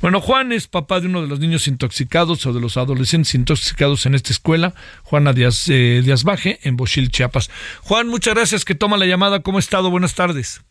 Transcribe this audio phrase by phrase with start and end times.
[0.00, 4.06] Bueno, Juan es papá de uno de los niños intoxicados o de los adolescentes intoxicados
[4.06, 7.50] en esta escuela, Juana Díaz, eh, Díaz Baje, en Bochil, Chiapas.
[7.82, 9.40] Juan, muchas gracias que toma la llamada.
[9.40, 9.90] ¿Cómo ha estado?
[9.90, 10.62] Buenas tardes.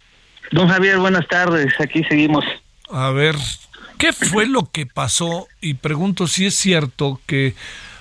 [0.51, 1.71] Don Javier, buenas tardes.
[1.79, 2.43] Aquí seguimos.
[2.89, 3.35] A ver,
[3.99, 5.47] ¿qué fue lo que pasó?
[5.61, 7.53] Y pregunto si es cierto que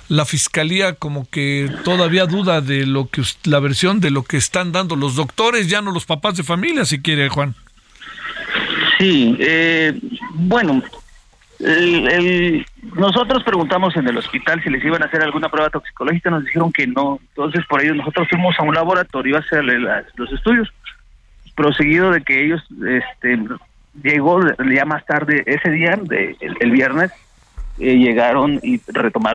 [0.09, 4.73] la fiscalía como que todavía duda de lo que la versión de lo que están
[4.73, 7.55] dando los doctores, ya no los papás de familia, si quiere, Juan.
[8.99, 9.93] Sí, eh,
[10.33, 10.83] bueno,
[11.61, 16.45] el, nosotros preguntamos en el hospital si les iban a hacer alguna prueba toxicológica, nos
[16.45, 17.19] dijeron que no.
[17.31, 20.69] Entonces, por ello, nosotros fuimos a un laboratorio a hacerle los estudios.
[21.57, 23.39] Proseguido de que ellos, este,
[24.03, 27.11] llegó ya más tarde, ese día, de, el, viernes,
[27.79, 29.35] eh, llegaron y retomaron.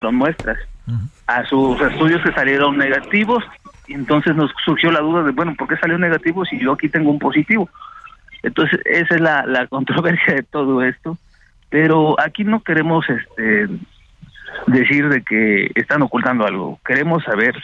[0.00, 0.58] Son muestras.
[1.26, 3.44] A sus estudios que salieron negativos,
[3.88, 6.88] y entonces nos surgió la duda de, bueno, ¿por qué salió negativo si yo aquí
[6.88, 7.68] tengo un positivo?
[8.42, 11.18] Entonces, esa es la, la controversia de todo esto.
[11.68, 13.68] Pero aquí no queremos este
[14.66, 16.80] decir de que están ocultando algo.
[16.86, 17.54] Queremos saber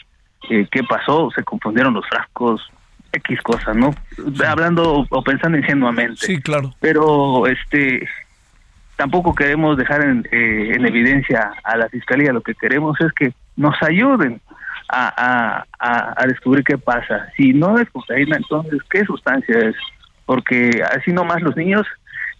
[0.51, 2.61] eh, qué pasó, se confundieron los frascos,
[3.13, 3.95] X cosas, ¿no?
[4.47, 6.17] Hablando o pensando ingenuamente.
[6.27, 6.75] Sí, claro.
[6.81, 8.07] Pero este
[8.97, 13.33] tampoco queremos dejar en, eh, en evidencia a la fiscalía, lo que queremos es que
[13.57, 14.41] nos ayuden
[14.89, 17.29] a, a, a, descubrir qué pasa.
[17.37, 19.75] Si no es cocaína, entonces, ¿qué sustancia es?
[20.27, 21.87] Porque así nomás los niños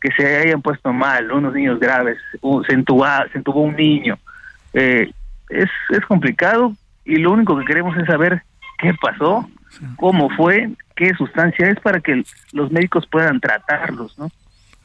[0.01, 2.19] que se hayan puesto mal, unos niños graves,
[2.67, 4.19] se, entuba, se entubó un niño,
[4.75, 5.11] eh,
[5.49, 8.43] es, es complicado y lo único que queremos es saber
[8.79, 9.49] qué pasó,
[9.97, 12.23] cómo fue, qué sustancia es para que
[12.53, 14.31] los médicos puedan tratarlos, ¿no?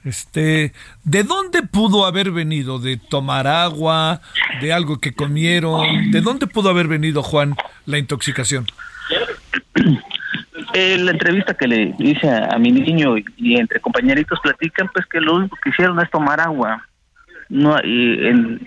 [0.06, 0.72] Este,
[1.04, 2.80] ¿de dónde pudo haber venido?
[2.80, 4.22] ¿De tomar agua?
[4.62, 6.12] ¿De algo que comieron?
[6.12, 7.56] ¿De dónde pudo haber venido, Juan,
[7.86, 8.66] la intoxicación?
[10.74, 15.20] En la entrevista que le hice a, mi niño y, entre compañeritos platican, pues que
[15.20, 16.86] lo único que hicieron es tomar agua.
[17.50, 18.60] No, y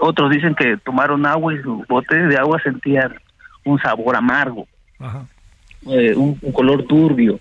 [0.00, 3.14] otros dicen que tomaron agua y su bote de agua sentían
[3.64, 4.68] un sabor amargo,
[5.86, 7.40] eh, un, color turbio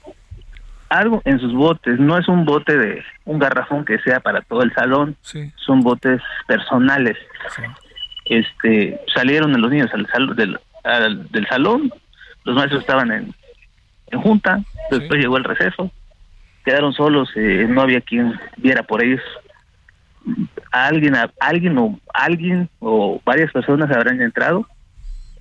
[0.90, 4.62] algo en sus botes, no es un bote de un garrafón que sea para todo
[4.62, 5.16] el salón,
[5.56, 7.18] son botes personales.
[8.26, 10.60] Este salieron los niños al, del,
[11.32, 11.92] del salón,
[12.44, 13.34] los maestros estaban en,
[14.08, 14.60] en junta,
[14.92, 15.92] después llegó el receso,
[16.64, 19.22] quedaron solos, eh, no había quien viera por ellos.
[20.72, 24.68] alguien, alguien o alguien o varias personas habrán entrado.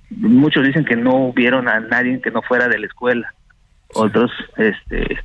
[0.09, 3.33] Muchos dicen que no vieron a nadie que no fuera de la escuela.
[3.93, 5.17] Otros, este,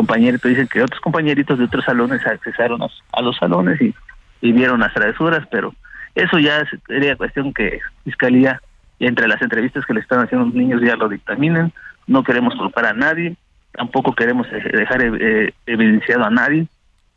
[0.00, 3.94] compañeritos dicen que otros compañeritos de otros salones accesaron a, los salones y,
[4.40, 5.74] vieron las travesuras, pero
[6.14, 8.62] eso ya sería cuestión que Fiscalía,
[8.98, 11.70] entre las entrevistas que le están haciendo los niños, ya lo dictaminen.
[12.06, 13.36] No queremos culpar a nadie,
[13.72, 16.66] tampoco queremos dejar eh, evidenciado a nadie,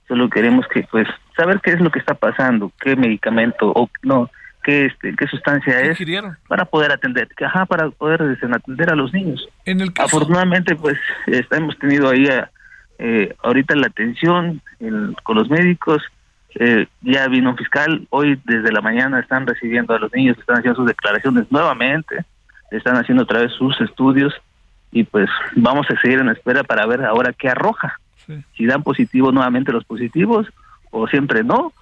[0.09, 1.07] solo queremos que, pues,
[1.37, 4.29] saber qué es lo que está pasando, qué medicamento o no,
[4.61, 5.97] qué este qué sustancia es
[6.47, 9.47] para poder atender ajá para poder este, atender a los niños.
[9.65, 10.97] En el afortunadamente pues
[11.27, 12.49] hemos tenido ahí a,
[12.99, 14.61] eh, ahorita la atención
[15.23, 16.01] con los médicos,
[16.55, 20.57] eh, ya vino un fiscal, hoy desde la mañana están recibiendo a los niños, están
[20.57, 22.25] haciendo sus declaraciones nuevamente,
[22.71, 24.33] están haciendo otra vez sus estudios
[24.91, 27.99] y pues vamos a seguir en espera para ver ahora qué arroja,
[28.55, 30.47] si dan positivo nuevamente los positivos
[30.91, 31.73] o siempre no,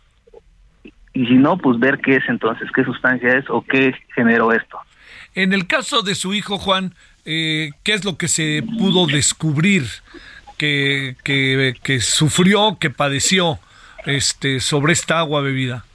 [1.14, 4.80] y si no, pues ver qué es entonces, qué sustancia es o qué generó esto.
[5.36, 6.94] En el caso de su hijo Juan,
[7.26, 9.84] eh, ¿qué es lo que se pudo descubrir?
[10.62, 13.58] Que, que, sufrió, que padeció
[14.06, 15.86] este, sobre esta agua bebida?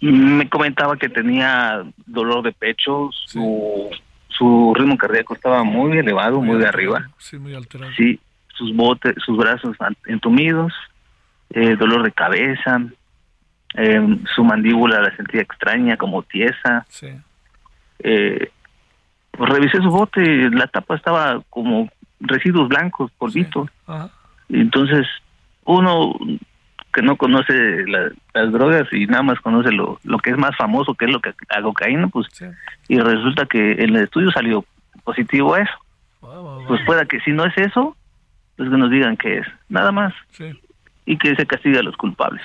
[0.00, 3.90] Me comentaba que tenía dolor de pecho, su,
[4.28, 7.08] su ritmo cardíaco estaba muy elevado, muy, de arriba.
[7.16, 7.90] Sí, muy alterado.
[7.96, 8.20] Sí,
[8.54, 9.74] sus botes, sus brazos
[10.06, 10.74] entumidos,
[11.50, 12.82] eh, dolor de cabeza,
[13.74, 16.84] eh, su mandíbula la sentía extraña, como tiesa.
[16.90, 17.08] Sí.
[18.00, 18.50] Eh,
[19.30, 21.88] pues revisé su bote, la tapa estaba como
[22.20, 23.68] residuos blancos, polvitos.
[24.48, 25.06] Entonces,
[25.64, 26.14] uno
[26.92, 30.56] que no conoce la- las drogas y nada más conoce lo, lo que es más
[30.56, 32.46] famoso, que es lo que la cocaína, pues, Sí.
[32.88, 34.64] y resulta que en el estudio salió
[35.04, 35.72] positivo a eso.
[36.24, 36.66] Va.
[36.66, 37.96] Pues pueda que si no es eso,
[38.56, 40.58] pues que nos digan qué es, nada más, Sí.
[41.06, 42.42] y que se castigue a los culpables.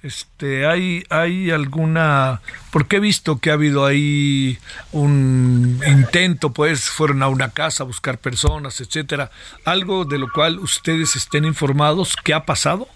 [0.00, 2.40] Este, hay, hay alguna,
[2.70, 4.56] porque he visto que ha habido ahí
[4.92, 9.30] un intento, pues fueron a una casa a buscar personas, etcétera,
[9.64, 12.86] algo de lo cual ustedes estén informados, ¿qué ha pasado?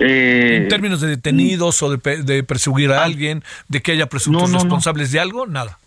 [0.00, 4.42] Eh, En términos de detenidos o de, de perseguir a alguien, de que haya presuntos
[4.42, 4.58] No, no, no.
[4.64, 5.78] responsables de algo, nada.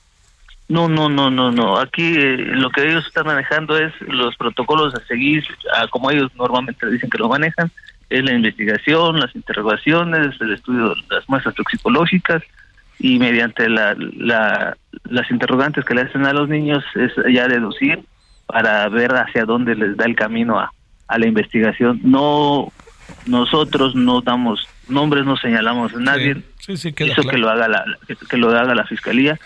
[0.68, 1.78] No, no, no, no, no.
[1.78, 5.44] Aquí eh, lo que ellos están manejando es los protocolos a seguir,
[5.76, 7.72] a como ellos normalmente dicen que lo manejan,
[8.10, 12.44] es la investigación, las interrogaciones, el estudio de las muestras toxicológicas
[13.00, 18.00] y mediante la, la- las interrogantes que le hacen a los niños es ya deducir
[18.48, 20.72] para ver hacia dónde les da el camino a,
[21.08, 22.00] a la investigación.
[22.04, 22.72] No,
[23.26, 27.30] nosotros no damos nombres, no señalamos a nadie Sí, eso claro.
[27.30, 29.38] que lo haga la que, que lo haga la fiscalía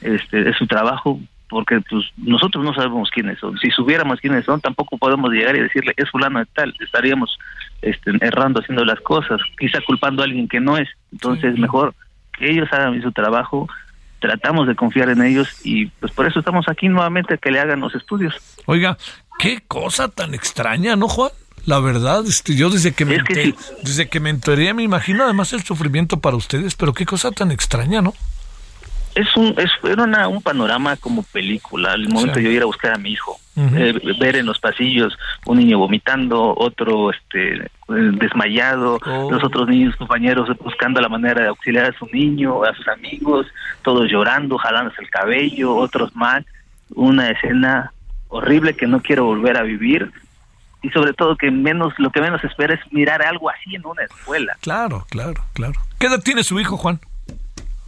[0.00, 4.60] este es su trabajo porque pues nosotros no sabemos quiénes son si supiéramos quiénes son
[4.60, 7.38] tampoco podemos llegar y decirle es fulano de tal estaríamos
[7.82, 11.60] este, errando haciendo las cosas quizá culpando a alguien que no es entonces Sí.
[11.60, 11.94] mejor
[12.38, 13.68] que ellos hagan su trabajo
[14.20, 17.80] tratamos de confiar en ellos y pues por eso estamos aquí nuevamente que le hagan
[17.80, 18.34] los estudios
[18.66, 18.98] Oiga,
[19.38, 21.30] qué cosa tan extraña, ¿no, Juan?
[21.66, 23.74] La verdad, este, yo desde que me Es que enter- sí.
[23.82, 27.50] desde que me enteré me imagino además el sufrimiento para ustedes, pero qué cosa tan
[27.52, 28.12] extraña, ¿no?
[29.22, 32.40] Es un es era una- un panorama como película el momento Sí.
[32.40, 35.78] de yo ir a buscar a mi hijo eh, ver en los pasillos un niño
[35.78, 39.30] vomitando otro este eh, desmayado Oh.
[39.32, 43.46] los otros niños compañeros buscando la manera de auxiliar a su niño a sus amigos
[43.82, 46.46] todos llorando jalándose el cabello otros mal
[46.94, 47.92] una escena
[48.28, 50.10] horrible que no quiero volver a vivir
[50.82, 54.04] y sobre todo que menos lo que menos espera es mirar algo así en una
[54.04, 55.74] escuela Claro, claro, claro.
[55.98, 57.00] ¿Qué edad tiene su hijo, Juan?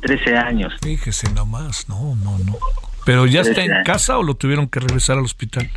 [0.02, 2.56] 13 años Fíjese nomás, no, no, no.
[3.06, 3.86] ¿Pero ya está en años.
[3.86, 5.68] casa o lo tuvieron que regresar al hospital?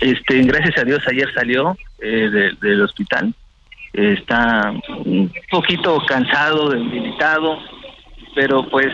[0.00, 3.34] Este, gracias a Dios ayer salió eh, de- del hospital.
[3.92, 4.72] Eh, está
[5.04, 7.58] un poquito cansado, debilitado,
[8.34, 8.88] pero pues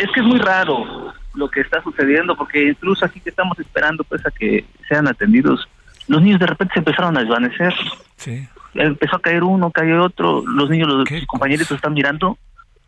[0.00, 4.04] es que es muy raro lo que está sucediendo porque incluso aquí que estamos esperando
[4.04, 5.66] pues a que sean atendidos,
[6.06, 7.74] los niños de repente se empezaron a desvanecer.
[8.16, 8.46] Sí.
[8.74, 12.38] Empezó a caer uno, cayó otro, los niños, los compañeritos están mirando,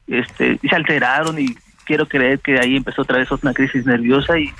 [0.06, 1.54] este, se alteraron y
[1.84, 4.50] quiero creer que ahí empezó otra vez una crisis nerviosa y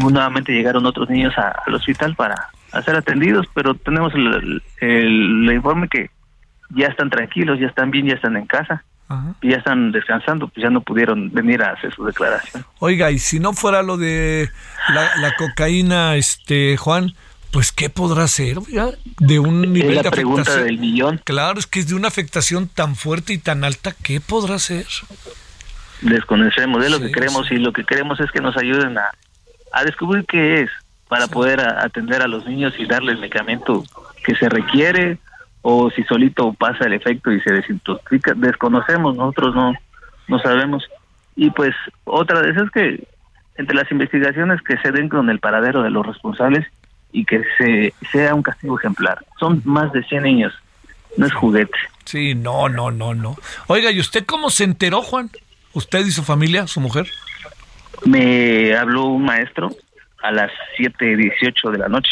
[0.00, 2.34] nuevamente llegaron otros niños a- al hospital para
[2.72, 6.10] a ser atendidos, pero tenemos el, el- el informe que
[6.70, 9.34] ya están tranquilos, ya están bien, ya están en casa, Ajá.
[9.42, 12.64] y ya están descansando, pues ya no pudieron venir a hacer su declaración.
[12.78, 14.48] Oiga, y si no fuera lo de
[14.88, 17.12] la, la cocaína, este, Juan,
[17.52, 18.90] pues ¿qué podrá ser, oiga?
[19.18, 20.66] De un nivel Es de la pregunta afectación.
[20.66, 21.20] del millón.
[21.24, 24.86] Claro, es que es de una afectación tan fuerte y tan alta, ¿qué podrá ser?
[26.02, 27.54] desconocemos, es lo que queremos sí.
[27.54, 29.10] y lo que queremos es que nos ayuden a,
[29.72, 30.70] a descubrir qué es
[31.08, 33.84] para poder a- atender a los niños y darle el medicamento
[34.24, 35.18] que se requiere
[35.62, 39.74] o si solito pasa el efecto y se desintoxica, desconocemos, nosotros no
[40.28, 40.84] no sabemos.
[41.36, 43.04] Y pues otra de esas es que
[43.56, 46.64] entre las investigaciones que se den con el paradero de los responsables
[47.12, 49.24] y que se sea un castigo ejemplar.
[49.38, 50.52] Son más de 100 niños,
[51.16, 51.76] no es juguete.
[52.04, 53.36] Sí, no, no, no, no.
[53.68, 55.30] Oiga, ¿y usted cómo se enteró, Juan?
[55.72, 57.08] ¿Usted y su familia, su mujer?
[58.04, 59.70] Me habló un maestro
[60.22, 62.10] a las 7:18 de la noche.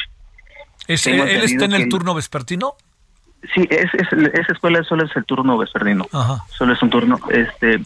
[0.86, 2.74] ¿Es- ¿Él está en el turno vespertino?
[3.54, 6.06] Sí, es, es- esa escuela solo es el turno vespertino.
[6.12, 6.44] Ajá.
[6.56, 7.18] Solo es un turno.
[7.30, 7.80] Este,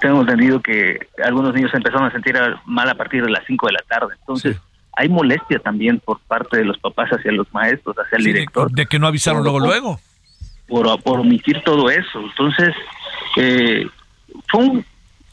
[0.00, 2.36] tengo entendido que algunos niños empezaron a sentir
[2.66, 4.14] mal a partir de las 5 de la tarde.
[4.20, 4.62] Entonces, Sí.
[4.96, 8.70] Hay molestia también por parte de los papás hacia los maestros, hacia el Sí, director.
[8.70, 10.00] de que no avisaron luego, Por- luego.
[10.68, 12.20] por, por omitir todo eso.
[12.20, 12.74] Entonces,
[13.36, 13.86] eh,
[14.50, 14.84] fue un,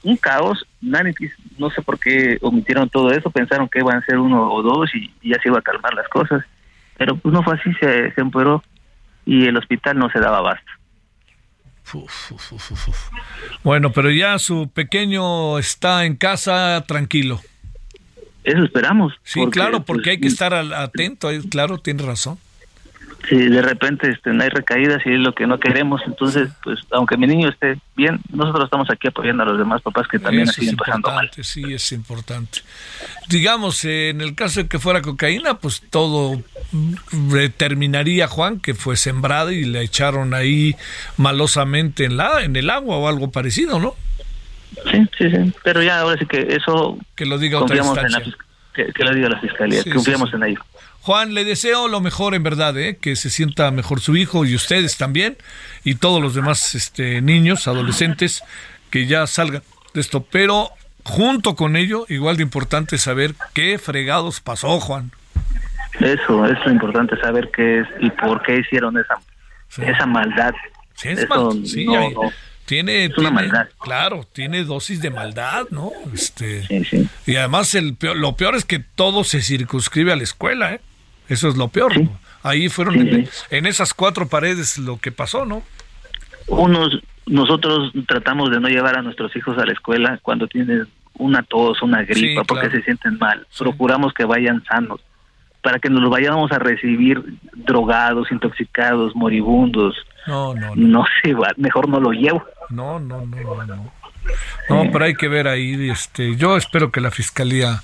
[0.03, 0.65] un caos.
[0.81, 1.13] Nadie
[1.57, 3.29] no sé por qué omitieron todo eso.
[3.29, 5.93] Pensaron que iban a ser uno o dos y, y ya se iba a calmar
[5.93, 6.43] las cosas.
[6.97, 8.63] Pero pues no fue así, se, se empeoró
[9.25, 10.41] y el hospital no se daba
[12.31, 13.09] uf, uf, uf.
[13.63, 17.39] Bueno, pero ya su pequeño está en casa tranquilo.
[18.49, 19.13] Eso esperamos.
[19.23, 22.37] Sí, porque, claro, porque pues, hay que estar al- atento, claro, tiene razón.
[23.27, 26.79] si de repente este, no hay recaídas y es lo que no queremos, entonces, pues,
[26.91, 30.43] aunque mi niño esté bien, nosotros estamos aquí apoyando a los demás papás que también
[30.43, 31.25] Eso siguen es pasando mal.
[31.25, 32.59] importante, sí, es importante.
[33.27, 36.41] Digamos, eh, en el caso de que fuera cocaína, pues todo
[36.71, 40.75] mm, determinaría, Juan, que fue sembrada y le echaron ahí
[41.17, 43.95] malosamente en, la, en el agua o algo parecido, ¿no?
[44.91, 48.19] Sí, sí, sí, pero ya ahora sí que eso Que lo diga otra la, instancia.
[48.23, 48.37] fis-
[48.73, 50.43] que, que lo diga la fiscalía, Sí, confiamos sí, sí.
[50.43, 50.61] en ello.
[51.01, 52.97] Juan, le deseo lo mejor en verdad, ¿eh?
[53.01, 55.37] que se sienta mejor su hijo y ustedes también,
[55.83, 58.43] y todos los demás este, niños, adolescentes,
[58.91, 60.23] que ya salgan de esto.
[60.29, 60.69] Pero
[61.03, 65.11] junto con ello, igual de importante saber qué fregados pasó, Juan.
[65.99, 69.15] Eso, es lo importante saber qué es y por qué hicieron esa,
[69.83, 70.53] esa maldad.
[70.93, 72.31] Sí, es Eso mal- sí, no, hay- no.
[72.69, 73.67] Tiene, Es una tiene- maldad.
[73.81, 75.91] claro, tiene dosis de maldad, ¿no?
[76.13, 77.09] Este, Sí, sí.
[77.25, 80.81] y además el peor- lo peor es que todo se circunscribe a la escuela, ¿eh?
[81.27, 81.93] Eso es lo peor.
[81.93, 82.03] Sí.
[82.03, 82.19] ¿no?
[82.43, 82.95] Ahí fueron
[83.49, 85.63] en, esas cuatro paredes lo que pasó, ¿no?
[86.47, 91.43] Unos, nosotros tratamos de no llevar a nuestros hijos a la escuela cuando tienen una
[91.43, 92.77] tos, una gripa, Sí, porque claro.
[92.77, 93.45] se sienten mal.
[93.57, 95.01] Procuramos que vayan sanos,
[95.61, 97.21] para que nos los vayamos a recibir
[97.55, 99.95] drogados, intoxicados, moribundos.
[100.27, 100.87] No, no, no.
[100.99, 102.45] No se va, mejor no lo llevo.
[102.69, 103.93] No, no, no, no, no.
[104.69, 107.81] No, pero hay que ver ahí, este, yo espero que la fiscalía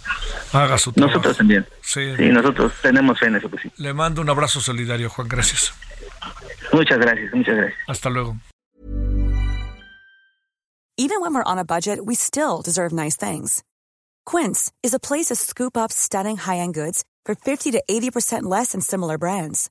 [0.54, 1.18] haga su trabajo.
[1.18, 1.66] Nosotros también.
[1.82, 2.16] Sí.
[2.16, 3.72] Sí, nosotros tenemos fe en eso, pues sí.
[3.78, 5.74] Le mando un abrazo solidario, Juan, gracias.
[6.72, 7.80] Muchas gracias, muchas gracias.
[7.88, 8.38] Hasta luego.
[10.98, 13.64] Even when we're on a budget, we still deserve nice things.
[14.26, 18.72] Quince is a place to scoop up stunning high-end goods for 50 to 80% less
[18.72, 19.70] than similar brands.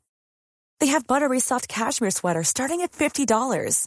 [0.81, 3.87] They have buttery soft cashmere sweaters starting at $50,